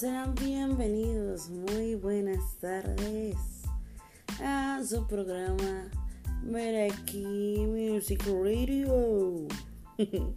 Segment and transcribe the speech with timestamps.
[0.00, 3.36] sean bienvenidos, muy buenas tardes
[4.42, 5.90] a su programa
[6.42, 9.46] Meraki Music Radio.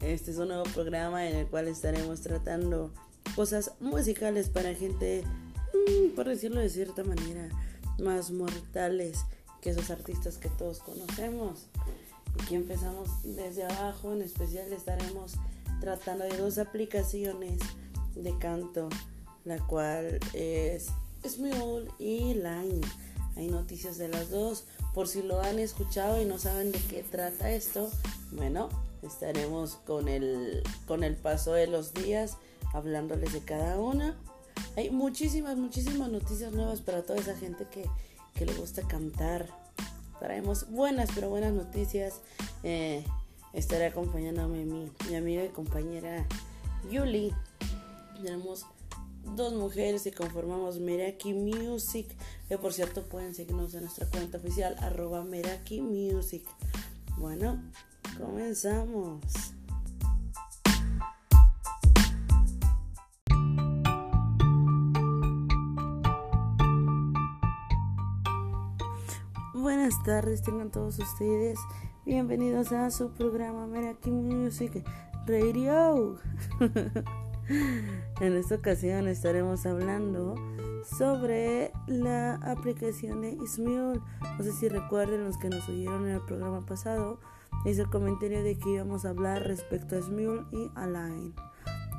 [0.00, 2.92] Este es un nuevo programa en el cual estaremos tratando
[3.34, 5.24] cosas musicales para gente,
[5.72, 7.48] mm, por decirlo de cierta manera,
[7.98, 9.24] más mortales
[9.62, 11.66] que esos artistas que todos conocemos.
[12.40, 15.32] Aquí empezamos desde abajo, en especial estaremos
[15.80, 17.58] tratando de dos aplicaciones
[18.14, 18.88] de canto,
[19.44, 20.88] la cual es
[21.26, 22.80] Smule y Line.
[23.36, 24.64] Hay noticias de las dos.
[24.94, 27.90] Por si lo han escuchado y no saben de qué trata esto,
[28.32, 28.68] bueno,
[29.02, 32.36] estaremos con el, con el paso de los días
[32.72, 34.16] hablándoles de cada una.
[34.76, 37.88] Hay muchísimas, muchísimas noticias nuevas para toda esa gente que,
[38.34, 39.48] que le gusta cantar.
[40.20, 42.20] Traemos buenas, pero buenas noticias.
[42.62, 43.04] Eh,
[43.52, 46.26] estaré acompañándome mi, mi amiga y compañera
[46.90, 47.32] Yuli
[48.14, 48.66] tenemos
[49.34, 52.06] dos mujeres y conformamos Meraki Music.
[52.48, 56.44] Que por cierto pueden seguirnos en nuestra cuenta oficial arroba Meraki Music.
[57.18, 57.62] Bueno,
[58.18, 59.22] comenzamos.
[69.54, 71.58] Buenas tardes, tengan todos ustedes.
[72.04, 74.84] Bienvenidos a su programa Meraki Music
[75.26, 76.18] Radio.
[77.48, 80.34] En esta ocasión estaremos hablando
[80.98, 84.00] sobre la aplicación de Ismule.
[84.38, 87.20] No sé si recuerden los que nos oyeron en el programa pasado.
[87.64, 91.34] Hice el comentario de que íbamos a hablar respecto a Smule y Align.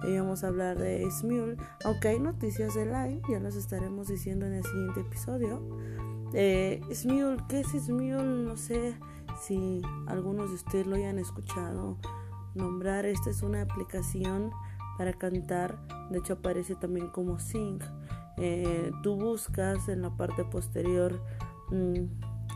[0.08, 4.54] Íbamos a hablar de Smule, aunque hay noticias de Align, ya las estaremos diciendo en
[4.54, 5.62] el siguiente episodio.
[6.34, 8.24] Eh, Smule, ¿qué es Smule?
[8.24, 8.96] No sé
[9.42, 11.98] si algunos de ustedes lo hayan escuchado
[12.56, 13.06] nombrar.
[13.06, 14.52] Esta es una aplicación
[14.98, 15.78] para cantar.
[16.10, 17.80] De hecho aparece también como sing.
[18.38, 21.22] Eh, tú buscas en la parte posterior
[21.72, 22.04] mm,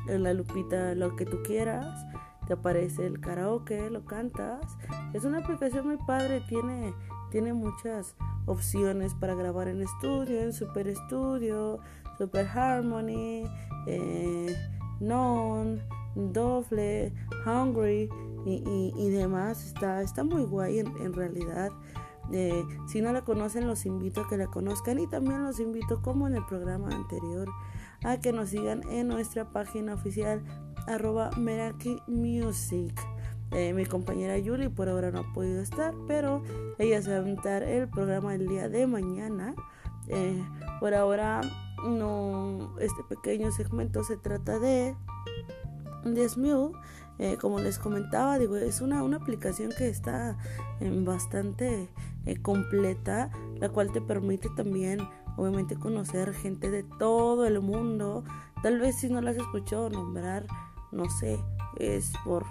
[0.10, 2.06] en la lupita lo que tú quieras.
[2.48, 4.78] Te aparece el karaoke, lo cantas.
[5.14, 6.94] Es una aplicación muy padre, tiene,
[7.32, 8.16] tiene muchas
[8.48, 11.80] opciones para grabar en estudio, en Super Studio,
[12.18, 13.44] Super Harmony,
[13.86, 14.56] eh,
[15.00, 15.80] Non,
[16.16, 17.14] Doble,
[17.46, 18.10] Hungry
[18.46, 19.64] y, demás.
[19.68, 21.72] Está, está muy guay en realidad
[22.88, 26.28] si no la conocen, los invito a que la conozcan y también los invito, como
[26.28, 27.50] en el programa anterior,
[28.04, 30.44] a que nos sigan en nuestra página oficial
[30.88, 32.94] arroba Meraki Music.
[33.52, 36.44] Eh, mi compañera Yuli por ahora no ha podido estar, pero
[36.78, 39.56] ella se va a aventar el programa el día de mañana.
[40.08, 40.44] Eh,
[40.80, 41.42] por ahora
[41.84, 44.96] no, este pequeño segmento se trata de
[46.04, 46.78] Desmule.
[47.18, 50.38] Eh, como les comentaba, digo, es una, una aplicación que está
[51.04, 51.90] bastante
[52.26, 55.00] eh, completa, la cual te permite también,
[55.38, 58.24] obviamente, conocer gente de todo el mundo.
[58.62, 60.46] Tal vez si no las has escuchado nombrar,
[60.92, 61.40] no sé,
[61.78, 62.46] es por,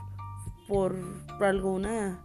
[0.67, 0.97] por,
[1.41, 2.25] alguna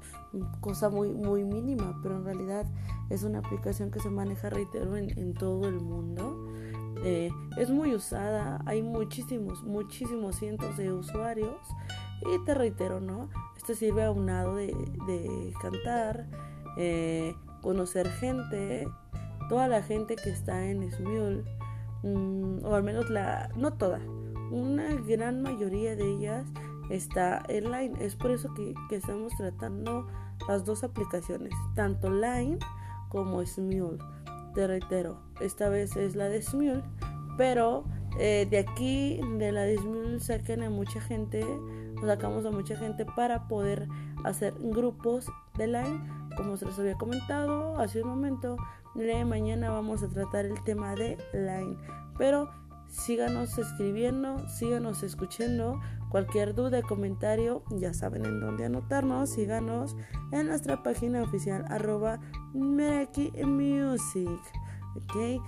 [0.62, 2.66] cosa muy, muy mínima, pero en realidad
[3.10, 6.48] es una aplicación que se maneja, reitero, en, todo el mundo.
[7.04, 11.60] Eh, es muy usada, hay muchísimos, muchísimos cientos de usuarios
[12.22, 13.30] y te reitero, ¿no?
[13.58, 16.28] Esto sirve a un lado de cantar,
[16.78, 18.88] eh, conocer gente,
[19.50, 21.44] toda la gente que está en Smule,
[22.04, 24.00] mm, o al menos la, no toda,
[24.52, 26.46] una gran mayoría de ellas
[26.90, 27.94] está en Line.
[28.00, 30.08] Es por eso que, estamos tratando
[30.48, 32.60] las dos aplicaciones, tanto Line
[33.10, 33.98] como Smule.
[34.54, 36.84] Te reitero, esta vez es la de Smule,
[37.38, 37.86] pero
[38.20, 41.44] eh, de aquí, de la de Smule, sacan a mucha gente,
[42.06, 43.88] sacamos a mucha gente para poder
[44.24, 48.58] hacer grupos de Line como se los había comentado hace un momento,
[49.26, 51.78] mañana vamos a tratar el tema de Line.
[52.18, 52.50] Pero
[52.88, 55.80] síganos escribiendo, síganos escuchando.
[56.10, 59.32] Cualquier duda, comentario, ya saben en dónde anotarnos.
[59.32, 59.96] Síganos
[60.32, 62.20] en nuestra página oficial arroba
[62.54, 64.40] Music.
[64.96, 65.42] ¿Ok?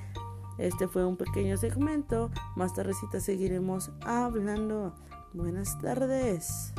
[0.57, 2.31] Este fue un pequeño segmento.
[2.55, 4.95] Más tardecita seguiremos hablando.
[5.33, 6.73] Buenas tardes.